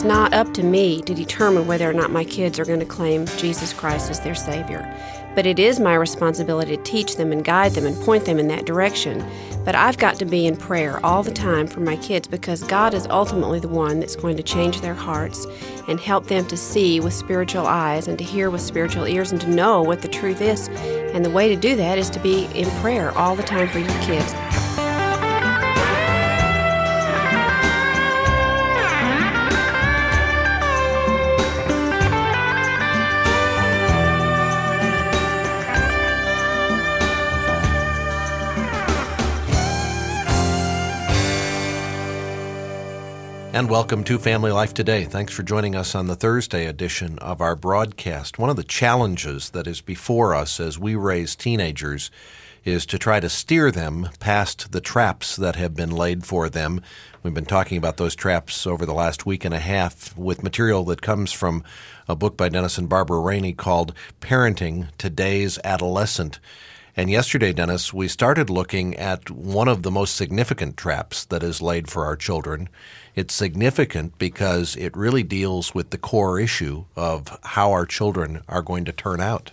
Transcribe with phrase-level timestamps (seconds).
[0.00, 2.86] it's not up to me to determine whether or not my kids are going to
[2.86, 4.90] claim Jesus Christ as their Savior.
[5.34, 8.48] But it is my responsibility to teach them and guide them and point them in
[8.48, 9.22] that direction.
[9.62, 12.94] But I've got to be in prayer all the time for my kids because God
[12.94, 15.46] is ultimately the one that's going to change their hearts
[15.86, 19.40] and help them to see with spiritual eyes and to hear with spiritual ears and
[19.42, 20.68] to know what the truth is.
[21.12, 23.80] And the way to do that is to be in prayer all the time for
[23.80, 24.32] your kids.
[43.60, 45.04] And welcome to Family Life Today.
[45.04, 48.38] Thanks for joining us on the Thursday edition of our broadcast.
[48.38, 52.10] One of the challenges that is before us as we raise teenagers
[52.64, 56.80] is to try to steer them past the traps that have been laid for them.
[57.22, 60.82] We've been talking about those traps over the last week and a half with material
[60.84, 61.62] that comes from
[62.08, 63.92] a book by Dennis and Barbara Rainey called
[64.22, 66.40] Parenting Today's Adolescent.
[66.96, 71.60] And yesterday, Dennis, we started looking at one of the most significant traps that is
[71.60, 72.70] laid for our children.
[73.14, 78.62] It's significant because it really deals with the core issue of how our children are
[78.62, 79.50] going to turn out.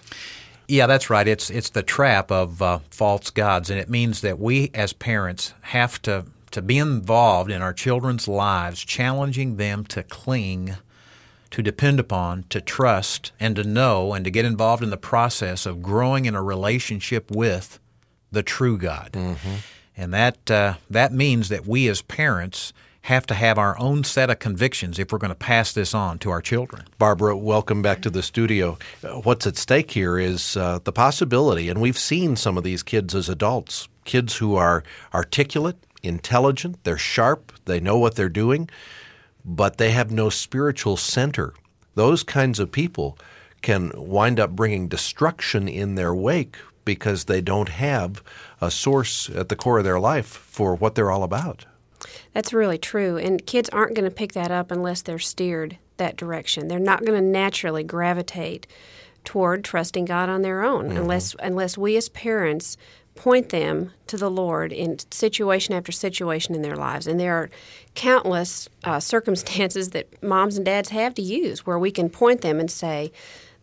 [0.67, 1.27] Yeah, that's right.
[1.27, 5.53] It's it's the trap of uh, false gods, and it means that we as parents
[5.61, 10.75] have to to be involved in our children's lives, challenging them to cling,
[11.51, 15.65] to depend upon, to trust, and to know, and to get involved in the process
[15.65, 17.79] of growing in a relationship with
[18.31, 19.11] the true God.
[19.13, 19.55] Mm-hmm.
[19.95, 22.73] And that uh, that means that we as parents
[23.07, 26.19] have to have our own set of convictions if we're going to pass this on
[26.19, 26.83] to our children.
[26.99, 28.77] Barbara, welcome back to the studio.
[29.01, 32.83] Uh, what's at stake here is uh, the possibility, and we've seen some of these
[32.83, 34.83] kids as adults, kids who are
[35.13, 38.69] articulate, intelligent, they're sharp, they know what they're doing,
[39.45, 41.53] but they have no spiritual center.
[41.95, 43.17] Those kinds of people
[43.61, 48.21] can wind up bringing destruction in their wake because they don't have
[48.59, 51.65] a source at the core of their life for what they're all about.
[52.33, 53.17] That's really true.
[53.17, 56.67] And kids aren't going to pick that up unless they're steered that direction.
[56.67, 58.67] They're not going to naturally gravitate
[59.23, 60.97] toward trusting God on their own mm-hmm.
[60.97, 62.77] unless unless we as parents
[63.15, 67.07] point them to the Lord in situation after situation in their lives.
[67.07, 67.49] And there are
[67.95, 72.59] countless uh, circumstances that moms and dads have to use where we can point them
[72.59, 73.11] and say,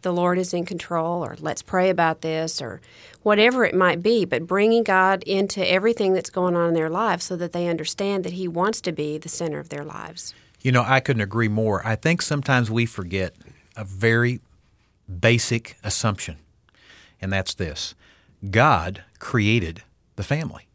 [0.05, 2.81] the Lord is in control, or let's pray about this, or
[3.23, 7.25] whatever it might be, but bringing God into everything that's going on in their lives
[7.25, 10.33] so that they understand that He wants to be the center of their lives.
[10.63, 11.85] You know, I couldn't agree more.
[11.85, 13.35] I think sometimes we forget
[13.77, 14.41] a very
[15.21, 16.37] basic assumption,
[17.21, 17.95] and that's this
[18.51, 19.83] God created
[20.17, 20.69] the family,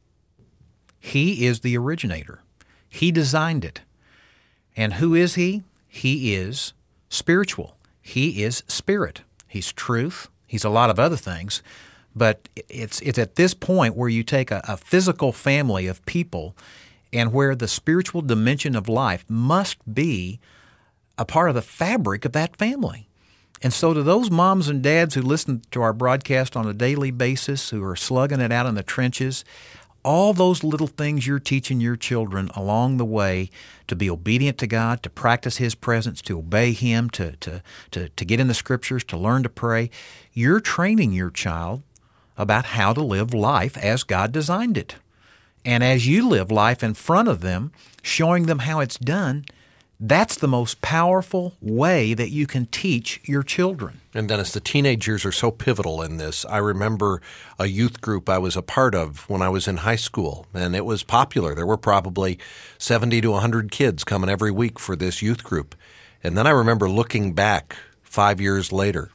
[0.99, 2.41] He is the originator,
[2.89, 3.81] He designed it.
[4.75, 5.63] And who is He?
[5.87, 6.73] He is
[7.09, 7.75] spiritual.
[8.01, 9.21] He is spirit.
[9.47, 10.29] He's truth.
[10.47, 11.61] He's a lot of other things.
[12.15, 16.55] But it's, it's at this point where you take a, a physical family of people
[17.13, 20.39] and where the spiritual dimension of life must be
[21.17, 23.07] a part of the fabric of that family.
[23.61, 27.11] And so, to those moms and dads who listen to our broadcast on a daily
[27.11, 29.43] basis, who are slugging it out in the trenches,
[30.03, 33.49] all those little things you're teaching your children along the way
[33.87, 37.61] to be obedient to God, to practice His presence, to obey Him, to, to,
[37.91, 39.89] to, to get in the Scriptures, to learn to pray,
[40.33, 41.81] you're training your child
[42.37, 44.95] about how to live life as God designed it.
[45.65, 47.71] And as you live life in front of them,
[48.01, 49.45] showing them how it's done,
[49.99, 53.99] that's the most powerful way that you can teach your children.
[54.13, 56.45] And Dennis, the teenagers are so pivotal in this.
[56.45, 57.21] I remember
[57.59, 60.73] a youth group I was a part of when I was in high school, and
[60.73, 61.53] it was popular.
[61.53, 62.39] There were probably
[62.77, 65.75] 70 to 100 kids coming every week for this youth group.
[66.23, 69.11] And then I remember looking back five years later,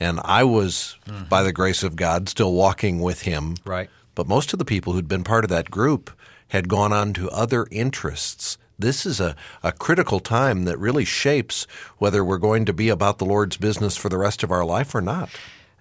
[0.00, 1.28] and I was, mm-hmm.
[1.28, 3.56] by the grace of God, still walking with him.
[3.64, 3.88] Right.
[4.16, 6.10] But most of the people who'd been part of that group
[6.48, 11.66] had gone on to other interests this is a, a critical time that really shapes
[11.98, 14.94] whether we're going to be about the Lord's business for the rest of our life
[14.94, 15.30] or not.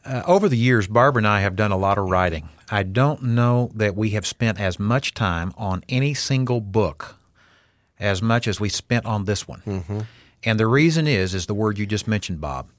[0.05, 2.49] Uh, over the years, Barbara and I have done a lot of writing.
[2.71, 7.15] I don't know that we have spent as much time on any single book
[7.99, 9.61] as much as we spent on this one.
[9.65, 9.99] Mm-hmm.
[10.43, 12.69] And the reason is is the word you just mentioned, Bob,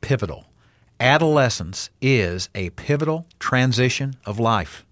[0.00, 0.44] pivotal.
[1.00, 4.84] Adolescence is a pivotal transition of life,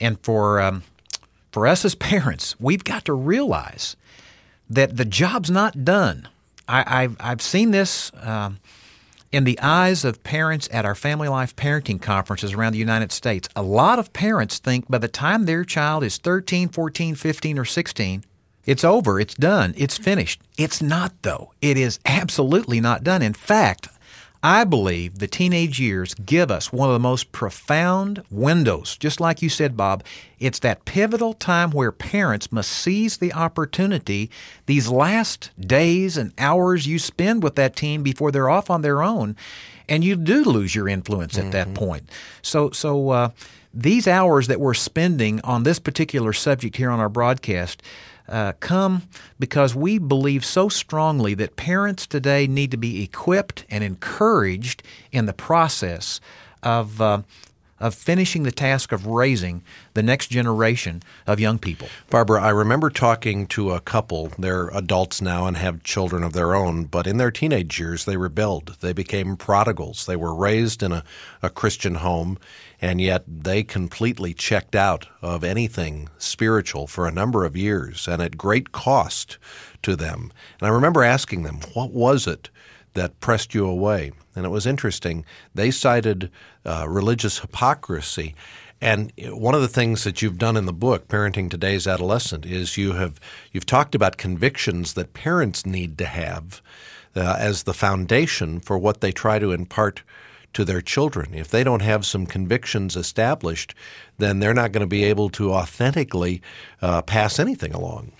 [0.00, 0.82] and for um,
[1.52, 3.96] for us as parents, we've got to realize
[4.70, 6.28] that the job's not done.
[6.66, 8.58] I, have I've seen this um,
[9.30, 13.48] in the eyes of parents at our family life parenting conferences around the United States.
[13.54, 17.64] A lot of parents think by the time their child is 13, 14, 15, or
[17.64, 18.24] 16,
[18.64, 19.20] It's over.
[19.20, 19.74] It's done.
[19.76, 20.40] It's finished.
[20.56, 21.52] It's not, though.
[21.60, 23.20] It is absolutely not done.
[23.20, 23.88] In fact,
[24.44, 28.94] I believe the teenage years give us one of the most profound windows.
[28.98, 30.04] Just like you said, Bob,
[30.38, 34.30] it's that pivotal time where parents must seize the opportunity
[34.66, 39.02] these last days and hours you spend with that teen before they're off on their
[39.02, 39.34] own.
[39.88, 41.50] And you do lose your influence at mm-hmm.
[41.52, 42.10] that point.
[42.42, 43.28] So, so uh,
[43.72, 47.82] these hours that we're spending on this particular subject here on our broadcast,
[48.28, 49.02] uh, come
[49.38, 54.82] because we believe so strongly that parents today need to be equipped and encouraged
[55.12, 56.20] in the process
[56.62, 57.00] of.
[57.00, 57.22] Uh,
[57.80, 59.62] of finishing the task of raising
[59.94, 61.88] the next generation of young people.
[62.10, 64.32] Barbara, I remember talking to a couple.
[64.38, 68.16] They're adults now and have children of their own, but in their teenage years, they
[68.16, 68.76] rebelled.
[68.80, 70.06] They became prodigals.
[70.06, 71.04] They were raised in a,
[71.42, 72.38] a Christian home,
[72.80, 78.22] and yet they completely checked out of anything spiritual for a number of years and
[78.22, 79.38] at great cost
[79.82, 80.32] to them.
[80.60, 82.50] And I remember asking them, what was it
[82.94, 84.12] that pressed you away?
[84.34, 85.24] And it was interesting.
[85.54, 86.30] They cited
[86.64, 88.34] uh, religious hypocrisy.
[88.80, 92.76] And one of the things that you've done in the book, Parenting Today's Adolescent, is
[92.76, 93.20] you have
[93.52, 96.60] you've talked about convictions that parents need to have
[97.16, 100.02] uh, as the foundation for what they try to impart
[100.54, 101.34] to their children.
[101.34, 103.74] If they don't have some convictions established,
[104.18, 106.42] then they're not going to be able to authentically
[106.80, 108.12] uh, pass anything along.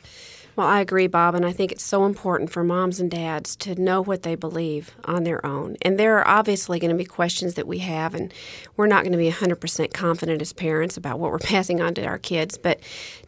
[0.56, 3.74] Well, I agree, Bob, and I think it's so important for moms and dads to
[3.74, 5.76] know what they believe on their own.
[5.82, 8.32] And there are obviously going to be questions that we have, and
[8.76, 12.06] we're not going to be 100% confident as parents about what we're passing on to
[12.06, 12.56] our kids.
[12.56, 12.78] But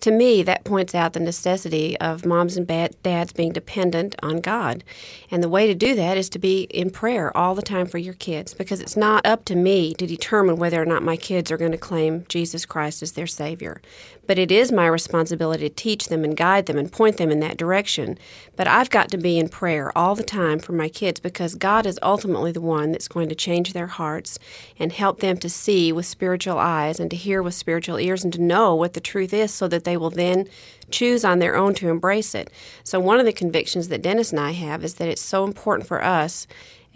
[0.00, 2.66] to me, that points out the necessity of moms and
[3.02, 4.84] dads being dependent on God.
[5.28, 7.98] And the way to do that is to be in prayer all the time for
[7.98, 11.50] your kids, because it's not up to me to determine whether or not my kids
[11.50, 13.82] are going to claim Jesus Christ as their Savior.
[14.26, 17.40] But it is my responsibility to teach them and guide them and point them in
[17.40, 18.18] that direction.
[18.56, 21.86] But I've got to be in prayer all the time for my kids because God
[21.86, 24.38] is ultimately the one that's going to change their hearts
[24.78, 28.32] and help them to see with spiritual eyes and to hear with spiritual ears and
[28.32, 30.48] to know what the truth is so that they will then
[30.90, 32.50] choose on their own to embrace it.
[32.84, 35.88] So, one of the convictions that Dennis and I have is that it's so important
[35.88, 36.46] for us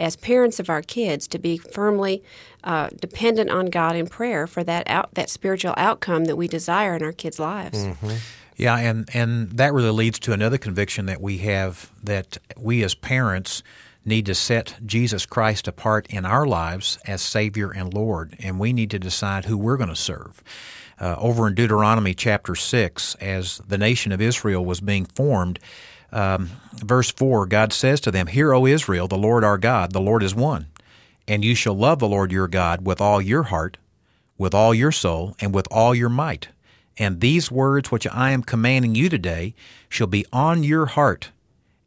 [0.00, 2.22] as parents of our kids to be firmly
[2.64, 6.96] uh, dependent on God in prayer for that out, that spiritual outcome that we desire
[6.96, 7.84] in our kids' lives.
[7.84, 8.16] Mm-hmm.
[8.56, 12.94] Yeah, and and that really leads to another conviction that we have that we as
[12.94, 13.62] parents
[14.04, 18.72] need to set Jesus Christ apart in our lives as Savior and Lord, and we
[18.72, 20.42] need to decide who we're going to serve.
[20.98, 25.58] Uh, over in Deuteronomy chapter 6, as the nation of Israel was being formed,
[26.12, 30.00] um, verse 4, God says to them, Hear, O Israel, the Lord our God, the
[30.00, 30.66] Lord is one.
[31.28, 33.76] And you shall love the Lord your God with all your heart,
[34.36, 36.48] with all your soul, and with all your might.
[36.98, 39.54] And these words which I am commanding you today
[39.88, 41.30] shall be on your heart,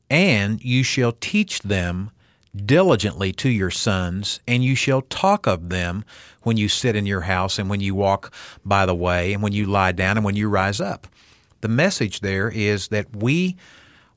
[0.09, 2.11] and you shall teach them
[2.55, 6.05] diligently to your sons, and you shall talk of them
[6.43, 8.33] when you sit in your house, and when you walk
[8.63, 11.07] by the way, and when you lie down, and when you rise up.
[11.61, 13.55] The message there is that we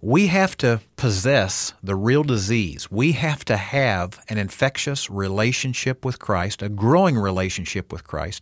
[0.06, 2.88] we have to possess the real disease.
[2.88, 8.40] We have to have an infectious relationship with Christ, a growing relationship with Christ,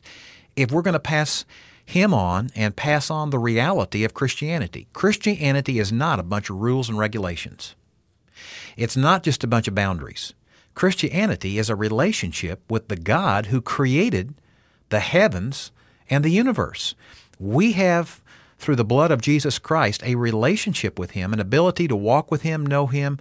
[0.56, 1.46] if we're going to pass
[1.82, 4.88] Him on and pass on the reality of Christianity.
[4.92, 7.74] Christianity is not a bunch of rules and regulations,
[8.76, 10.34] it's not just a bunch of boundaries.
[10.74, 14.34] Christianity is a relationship with the God who created
[14.90, 15.72] the heavens
[16.10, 16.94] and the universe.
[17.38, 18.20] We have
[18.64, 22.40] through the blood of Jesus Christ, a relationship with Him, an ability to walk with
[22.40, 23.18] Him, know Him,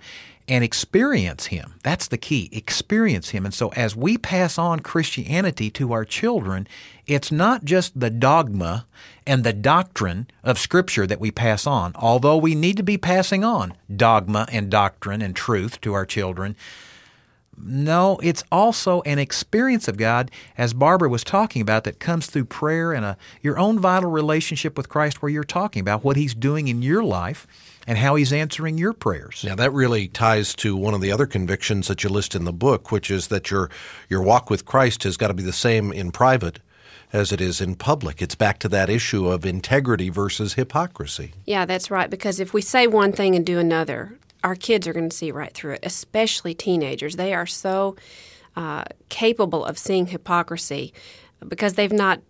[0.48, 1.76] and experience Him.
[1.84, 2.50] That's the key.
[2.54, 3.44] Experience Him.
[3.44, 6.66] And so as we pass on Christianity to our children,
[7.08, 8.86] it's not just the dogma
[9.28, 13.44] and the doctrine of Scripture that we pass on, although we need to be passing
[13.44, 16.56] on dogma and doctrine and truth to our children.
[17.58, 22.46] No, it's also an experience of God, as Barbara was talking about, that comes through
[22.46, 26.34] prayer and a, your own vital relationship with Christ, where you're talking about what He's
[26.34, 27.48] doing in your life
[27.86, 29.44] and how He's answering your prayers.
[29.46, 32.54] Now, that really ties to one of the other convictions that you list in the
[32.54, 33.70] book, which is that your
[34.10, 36.60] your walk with Christ has got to be the same in private
[37.14, 38.22] as it is in public.
[38.22, 41.34] It's back to that issue of integrity versus hypocrisy.
[41.46, 42.10] Yeah, that's right.
[42.10, 45.32] Because if we say one thing and do another, our kids are going to see
[45.32, 47.16] right through it, especially teenagers.
[47.16, 47.96] They are so
[48.56, 50.94] uh, capable of seeing hypocrisy
[51.48, 52.22] because they've not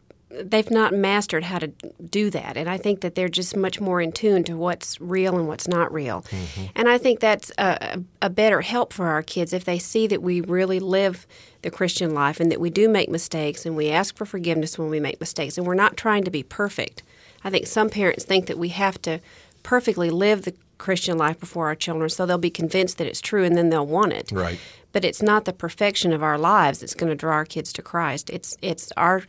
[0.41, 1.67] they've not mastered how to
[2.09, 5.37] do that and i think that they're just much more in tune to what's real
[5.37, 6.65] and what's not real mm-hmm.
[6.75, 10.23] and i think that's a, a, better help for our kids if they see that
[10.23, 11.27] we really live
[11.61, 14.89] the christian life and that we do make mistakes and we ask for forgiveness when
[14.89, 17.03] we make mistakes and we're not trying to be perfect
[17.43, 19.19] i think some parents think that we have to
[19.61, 23.43] perfectly live the Christian life before our children, so they'll be convinced that it's true
[23.43, 24.31] and then they'll want it.
[24.31, 24.59] Right.
[24.91, 27.81] But it's not the perfection of our lives that's going to draw our kids to
[27.81, 28.29] Christ.
[28.29, 29.23] It's it's our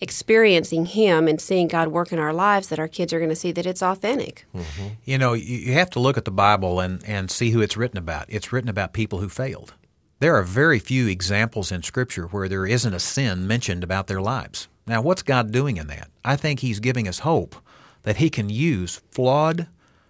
[0.00, 3.36] experiencing Him and seeing God work in our lives that our kids are going to
[3.36, 4.46] see that it's authentic.
[4.54, 4.86] Mm-hmm.
[5.04, 7.76] You know, you you have to look at the Bible and, and see who it's
[7.76, 8.26] written about.
[8.28, 9.74] It's written about people who failed.
[10.20, 14.20] There are very few examples in Scripture where there isn't a sin mentioned about their
[14.20, 14.68] lives.
[14.86, 16.08] Now, what's God doing in that?
[16.24, 17.54] I think He's giving us hope
[18.02, 19.68] that He can use flawed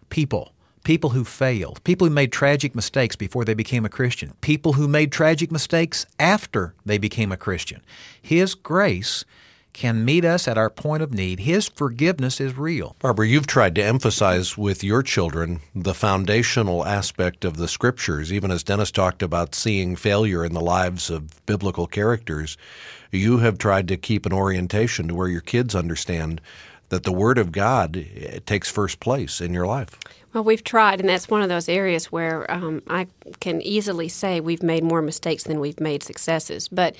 [0.08, 0.52] people,
[0.88, 4.88] people who failed, people who made tragic mistakes before they became a Christian, people who
[4.88, 7.82] made tragic mistakes after they became a Christian.
[8.22, 9.26] His grace
[9.74, 11.40] can meet us at our point of need.
[11.40, 12.96] His forgiveness is real.
[13.00, 18.50] Barbara, you've tried to emphasize with your children the foundational aspect of the scriptures, even
[18.50, 22.56] as Dennis talked about seeing failure in the lives of biblical characters.
[23.12, 26.40] You have tried to keep an orientation to where your kids understand
[26.88, 29.98] that the Word of God eh, takes first place in your life.
[30.34, 33.06] Well, we've tried, and that's one of those areas where um, I
[33.40, 36.68] can easily say we've made more mistakes than we've made successes.
[36.68, 36.96] But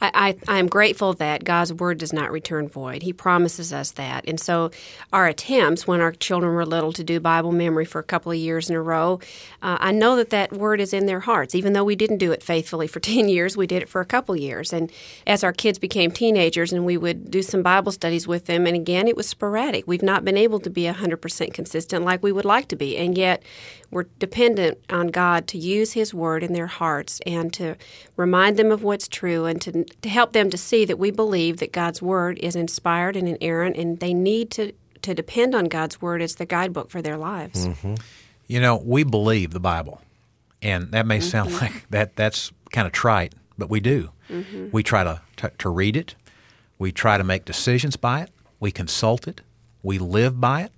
[0.00, 3.02] I, I, am grateful that God's word does not return void.
[3.02, 4.24] He promises us that.
[4.28, 4.70] And so
[5.12, 8.38] our attempts when our children were little to do Bible memory for a couple of
[8.38, 9.18] years in a row,
[9.60, 11.56] uh, I know that that word is in their hearts.
[11.56, 14.06] Even though we didn't do it faithfully for 10 years, we did it for a
[14.06, 14.72] couple of years.
[14.72, 14.92] And
[15.26, 18.76] as our kids became teenagers and we would do some Bible studies with them, and
[18.76, 19.88] again, it was sporadic.
[19.88, 22.96] We've not been able to be 100% consistent like we would like to be.
[22.96, 23.42] And yet,
[23.90, 27.74] we're dependent on God to use His Word in their hearts and to
[28.16, 31.56] remind them of what's true and to, to help them to see that we believe
[31.58, 36.02] that God's Word is inspired and inerrant and they need to, to depend on God's
[36.02, 37.66] Word as the guidebook for their lives.
[37.66, 37.94] Mm-hmm.
[38.46, 40.00] You know, we believe the Bible,
[40.62, 44.10] and that may sound like that that's kind of trite, but we do.
[44.72, 46.14] We try to, to, to read it,
[46.78, 48.30] we try to make decisions by it,
[48.60, 49.40] we consult it,
[49.82, 50.72] we live by it,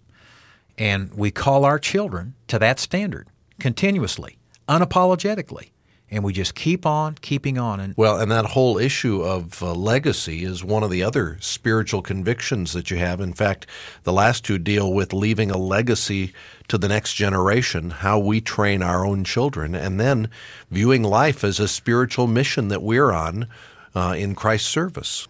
[0.80, 3.28] and we call our children to that standard
[3.60, 5.70] continuously, unapologetically.
[6.12, 7.78] And we just keep on keeping on.
[7.78, 12.02] And Well, and that whole issue of uh, legacy is one of the other spiritual
[12.02, 13.20] convictions that you have.
[13.20, 13.68] In fact,
[14.02, 16.32] the last two deal with leaving a legacy
[16.66, 20.30] to the next generation, how we train our own children, and then
[20.68, 23.46] viewing life as a spiritual mission that we're on
[23.94, 25.28] uh, in Christ's service.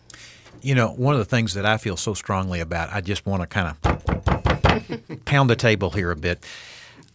[0.62, 3.42] You know, one of the things that I feel so strongly about, I just want
[3.42, 4.29] to kind of
[5.30, 6.44] pound the table here a bit.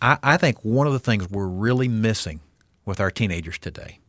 [0.01, 2.39] I, I think one of the things we're really missing
[2.85, 3.99] with our teenagers today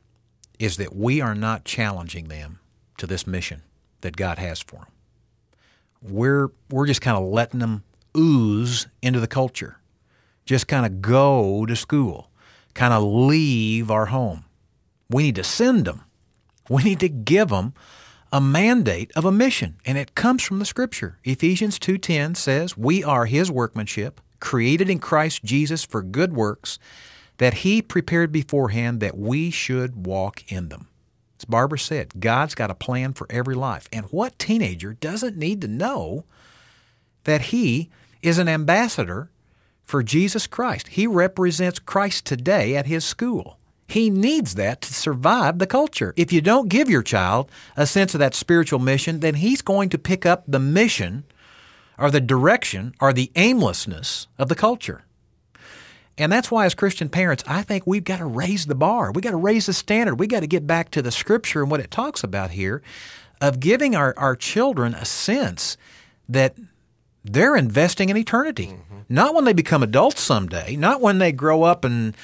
[0.60, 2.60] is that we are not challenging them
[2.98, 3.62] to this mission
[4.02, 4.86] that God has for them.
[6.00, 7.82] We're we're just kind of letting them
[8.16, 9.78] ooze into the culture,
[10.44, 12.30] just kind of go to school,
[12.74, 14.44] kind of leave our home.
[15.10, 16.02] We need to send them.
[16.68, 17.74] We need to give them
[18.32, 21.18] a mandate of a mission, and it comes from the Scripture.
[21.24, 26.78] Ephesians two ten says, "We are His workmanship, created in Christ Jesus for good works."
[27.38, 30.88] that he prepared beforehand that we should walk in them.
[31.38, 33.88] As Barbara said, God's got a plan for every life.
[33.92, 36.24] And what teenager doesn't need to know
[37.24, 37.90] that he
[38.22, 39.30] is an ambassador
[39.84, 40.88] for Jesus Christ?
[40.88, 43.58] He represents Christ today at his school.
[43.86, 46.12] He needs that to survive the culture.
[46.16, 49.90] If you don't give your child a sense of that spiritual mission, then he's going
[49.90, 51.24] to pick up the mission
[51.98, 55.04] or the direction or the aimlessness of the culture.
[56.18, 59.12] And that's why, as Christian parents, I think we've got to raise the bar.
[59.12, 60.18] We've got to raise the standard.
[60.18, 62.82] We've got to get back to the scripture and what it talks about here
[63.40, 65.76] of giving our, our children a sense
[66.28, 66.56] that
[67.22, 68.68] they're investing in eternity.
[68.68, 68.98] Mm-hmm.
[69.10, 72.16] Not when they become adults someday, not when they grow up and,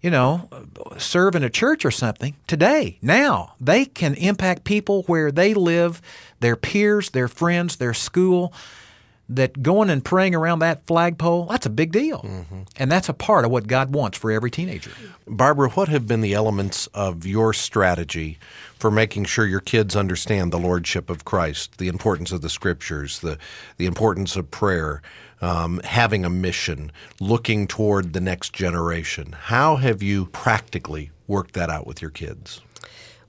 [0.00, 0.48] you know,
[0.96, 2.36] serve in a church or something.
[2.46, 6.00] Today, now, they can impact people where they live,
[6.40, 8.52] their peers, their friends, their school
[9.30, 12.20] that going and praying around that flagpole, that's a big deal.
[12.20, 12.62] Mm-hmm.
[12.78, 14.90] And that's a part of what God wants for every teenager.
[15.26, 18.38] Barbara, what have been the elements of your strategy
[18.78, 23.18] for making sure your kids understand the lordship of Christ, the importance of the scriptures,
[23.18, 23.38] the,
[23.76, 25.02] the importance of prayer,
[25.40, 29.32] um, having a mission, looking toward the next generation?
[29.32, 32.60] How have you practically worked that out with your kids?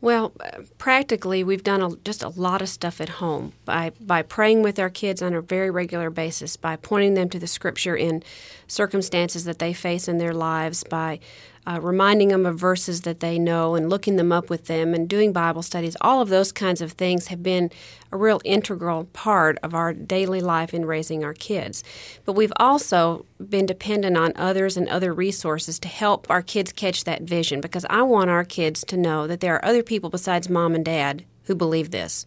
[0.01, 0.31] Well,
[0.77, 4.79] practically, we've done a, just a lot of stuff at home by by praying with
[4.79, 8.23] our kids on a very regular basis, by pointing them to the Scripture in
[8.67, 11.19] circumstances that they face in their lives, by
[11.67, 15.07] uh, reminding them of verses that they know and looking them up with them and
[15.07, 15.95] doing Bible studies.
[16.01, 17.71] All of those kinds of things have been
[18.11, 21.83] a real integral part of our daily life in raising our kids.
[22.25, 27.03] But we've also been dependent on others and other resources to help our kids catch
[27.03, 30.49] that vision because I want our kids to know that there are other people besides
[30.49, 32.25] mom and dad who believe this.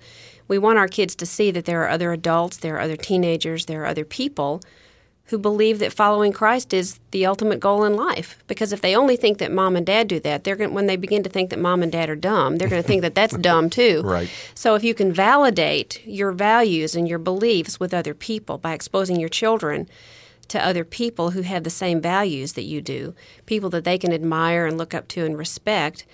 [0.49, 3.67] We want our kids to see that there are other adults, there are other teenagers,
[3.67, 4.61] there are other people
[5.33, 8.37] who believe that following Christ is the ultimate goal in life.
[8.47, 10.97] Because if they only think that mom and dad do that, they're going when they
[10.97, 13.35] begin to think that mom and dad are dumb, they're going to think that that's
[13.39, 14.03] dumb too.
[14.05, 14.29] Right.
[14.55, 19.19] So if you can validate your values and your beliefs with other people by exposing
[19.19, 19.89] your children
[20.49, 23.15] to other people who have the same values that you do,
[23.47, 26.05] people that they can admire and look up to and respect,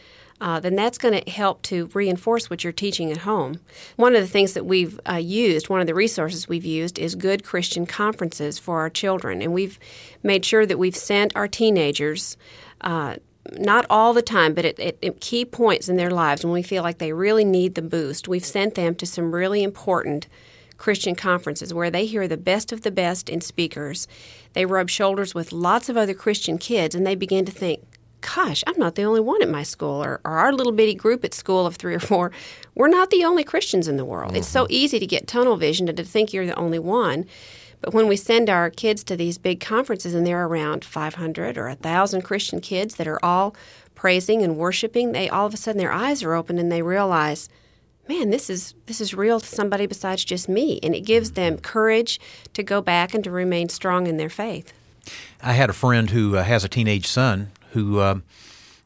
[0.40, 3.60] uh, then that's going to help to reinforce what you're teaching at home.
[3.96, 7.14] One of the things that we've uh, used, one of the resources we've used, is
[7.14, 9.42] good Christian conferences for our children.
[9.42, 9.78] And we've
[10.22, 12.36] made sure that we've sent our teenagers.
[12.80, 13.16] Uh,
[13.52, 16.62] not all the time, but at, at, at, key points in their lives when we
[16.62, 20.28] feel like they really need the boost, we've sent them to some really important
[20.76, 24.06] Christian conferences where they hear the best of the best in speakers.
[24.52, 27.82] They rub shoulders with lots of other Christian kids and they begin to think,
[28.20, 31.24] gosh, I'm not the only one at my school, or, or, our little bitty group
[31.24, 32.30] at school of three or four,
[32.74, 34.30] we're not the only Christians in the world.
[34.30, 34.38] Mm-hmm.
[34.38, 34.72] It's so mm-hmm.
[34.72, 37.26] easy to get tunnel vision and to think you're the only one.
[37.80, 41.56] But when we send our kids to these big conferences and there are around 500
[41.56, 43.54] or 1,000 Christian kids that are all
[43.94, 47.48] praising and worshiping, they all of a sudden their eyes are open and they realize,
[48.08, 51.58] man, this is this is real to somebody besides just me, and it gives them
[51.58, 52.18] courage
[52.54, 54.72] to go back and to remain strong in their faith.
[55.42, 58.20] I had a friend who uh, has a teenage son who uh,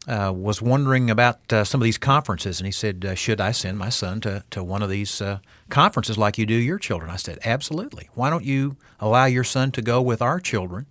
[0.09, 3.53] uh, was wondering about uh, some of these conferences, and he said, uh, "Should I
[3.53, 7.11] send my son to, to one of these uh, conferences like you do your children?"
[7.11, 8.09] I said, "Absolutely.
[8.15, 10.87] Why don't you allow your son to go with our children?"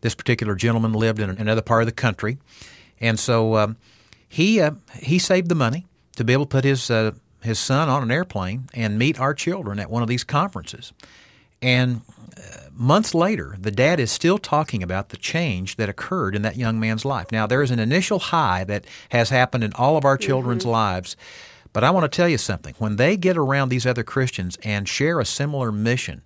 [0.00, 2.38] This particular gentleman lived in another part of the country,
[3.00, 3.76] and so um,
[4.28, 5.86] he uh, he saved the money
[6.16, 7.12] to be able to put his uh,
[7.42, 10.92] his son on an airplane and meet our children at one of these conferences.
[11.62, 12.02] And
[12.76, 16.78] months later, the dad is still talking about the change that occurred in that young
[16.78, 17.32] man's life.
[17.32, 20.72] Now, there is an initial high that has happened in all of our children's mm-hmm.
[20.72, 21.16] lives.
[21.72, 22.74] But I want to tell you something.
[22.78, 26.22] When they get around these other Christians and share a similar mission,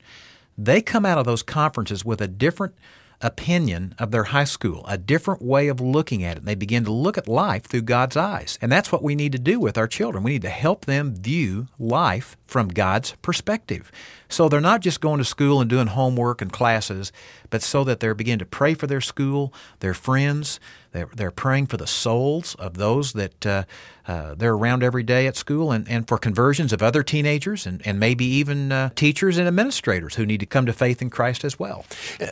[0.57, 2.75] they come out of those conferences with a different
[3.21, 6.45] opinion of their high school, a different way of looking at it.
[6.45, 8.59] They begin to look at life through God's eyes.
[8.63, 10.25] And that's what we need to do with our children.
[10.25, 13.93] We need to help them view life from God's perspective.
[14.29, 17.13] So they're not just going to school and doing homework and classes,
[17.51, 20.61] but so that they're beginning to pray for their school, their friends.
[20.93, 23.65] They're, they're praying for the souls of those that uh,
[24.09, 27.81] uh, they're around every day at school and, and for conversions of other teenagers and,
[27.87, 31.45] and maybe even uh, teachers and administrators who need to come to faith in Christ
[31.45, 31.85] as well.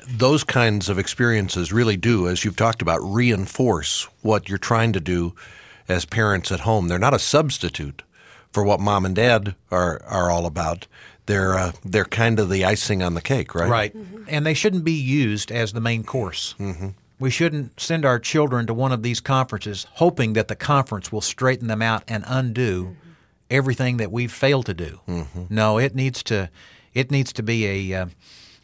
[0.09, 5.01] Those kinds of experiences really do, as you've talked about, reinforce what you're trying to
[5.01, 5.35] do
[5.89, 6.89] as parents at home.
[6.89, 8.03] They're not a substitute
[8.53, 10.87] for what mom and dad are, are all about
[11.29, 13.71] they're uh, they're kind of the icing on the cake, right?
[13.71, 14.25] Right, mm-hmm.
[14.27, 16.55] and they shouldn't be used as the main course.
[16.59, 16.89] Mm-hmm.
[17.19, 21.21] We shouldn't send our children to one of these conferences hoping that the conference will
[21.21, 22.95] straighten them out and undo mm-hmm.
[23.51, 25.01] everything that we've failed to do.
[25.09, 25.45] Mm-hmm.
[25.51, 26.51] No, it needs to
[26.95, 28.07] it needs to be a uh,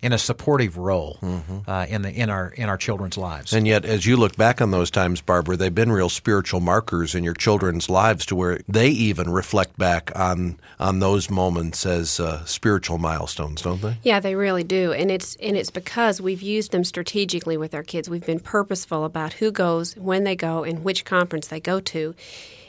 [0.05, 1.59] in a supportive role mm-hmm.
[1.67, 3.55] uh, in the in our in our children's lives.
[3.55, 7.14] And yet, as you look back on those times, Barbara, they've been real spiritual markers
[7.14, 12.21] in your children's lives, to where they even reflect back on on those moments as
[12.21, 13.97] uh, spiritual milestones, don't they?
[14.03, 17.83] Yeah, they really do, and it's and it's because we've used them strategically with our
[17.83, 18.11] kids.
[18.11, 22.14] We've been purposeful about who goes, when they go, and which conference they go to.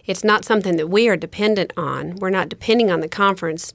[0.06, 2.16] It's not something that we are dependent on.
[2.18, 3.74] We're not depending on the conference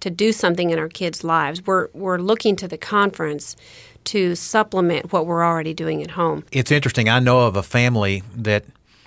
[0.00, 1.66] to do something in our kids' lives.
[1.66, 3.56] We're we're looking to the conference
[4.04, 6.44] to supplement what we're already doing at home.
[6.50, 7.08] It's interesting.
[7.08, 8.64] I know of a family that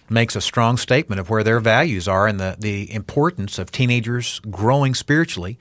[0.09, 4.41] makes a strong statement of where their values are and the, the importance of teenagers
[4.51, 5.57] growing spiritually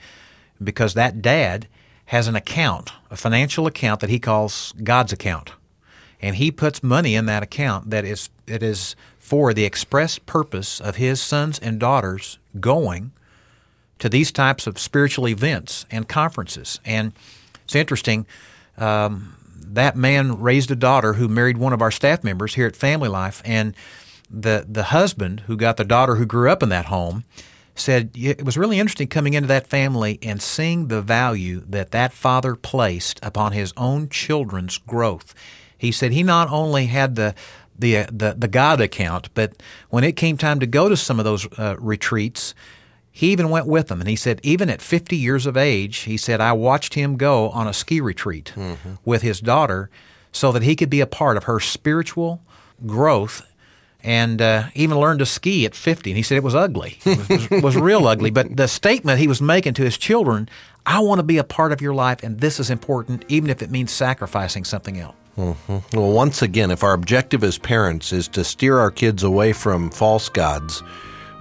[0.62, 1.68] because that dad
[2.06, 5.52] has an account, a financial account that he calls God's account.
[6.20, 10.80] And he puts money in that account that is it is for the express purpose
[10.80, 13.12] of his sons and daughters going
[14.00, 16.80] to these types of spiritual events and conferences.
[16.84, 17.12] And
[17.64, 18.26] it's interesting.
[18.76, 22.74] Um, that man raised a daughter who married one of our staff members here at
[22.74, 23.74] Family Life, and
[24.28, 27.24] the the husband who got the daughter who grew up in that home
[27.74, 32.12] said it was really interesting coming into that family and seeing the value that that
[32.12, 35.34] father placed upon his own children's growth.
[35.76, 37.34] He said he not only had the
[37.78, 41.24] the the, the God account, but when it came time to go to some of
[41.24, 42.54] those uh, retreats,
[43.12, 46.16] he even went with them, and he said, even at 50 years of age, he
[46.16, 48.94] said, I watched him go on a ski retreat mm-hmm.
[49.04, 49.90] with his daughter
[50.32, 52.42] so that he could be a part of her spiritual
[52.86, 53.46] growth
[54.02, 56.10] and uh, even learned to ski at 50.
[56.10, 58.30] And he said it was ugly, it was, was, was real ugly.
[58.30, 60.48] But the statement he was making to his children,
[60.86, 63.60] I want to be a part of your life, and this is important, even if
[63.60, 65.16] it means sacrificing something else.
[65.36, 65.98] Mm-hmm.
[65.98, 69.90] Well, once again, if our objective as parents is to steer our kids away from
[69.90, 70.82] false gods,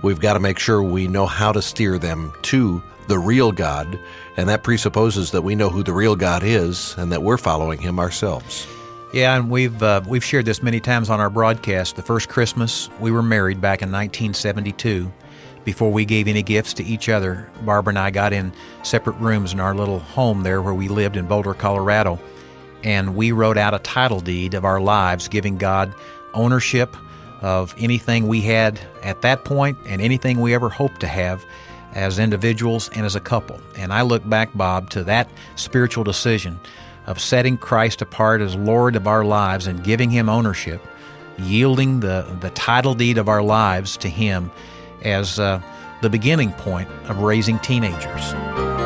[0.01, 3.99] we've got to make sure we know how to steer them to the real God,
[4.37, 7.79] and that presupposes that we know who the real God is and that we're following
[7.79, 8.67] him ourselves.
[9.11, 11.95] Yeah, and we've uh, we've shared this many times on our broadcast.
[11.95, 15.11] The first Christmas we were married back in 1972.
[15.65, 19.51] Before we gave any gifts to each other, Barbara and I got in separate rooms
[19.51, 22.19] in our little home there where we lived in Boulder, Colorado,
[22.83, 25.93] and we wrote out a title deed of our lives, giving God
[26.33, 26.95] ownership
[27.41, 31.43] of anything we had at that point and anything we ever hoped to have
[31.93, 33.59] as individuals and as a couple.
[33.75, 36.59] And I look back, Bob, to that spiritual decision
[37.07, 40.81] of setting Christ apart as Lord of our lives and giving Him ownership,
[41.37, 44.51] yielding the, the title deed of our lives to Him
[45.03, 45.61] as uh,
[46.01, 48.78] the beginning point of raising teenagers.